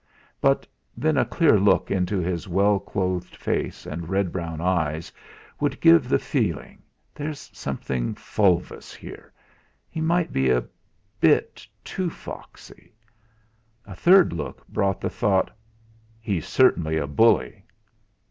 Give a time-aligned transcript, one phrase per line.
[0.41, 0.65] But
[0.97, 5.11] then a clear look into his well clothed face and red brown eyes
[5.59, 6.81] would give the feeling:
[7.13, 9.31] 'There's something fulvous here;
[9.91, 10.63] he might be a
[11.19, 12.95] bit too foxy.'
[13.85, 15.51] A third look brought the thought:
[16.19, 17.63] 'He's certainly a bully.'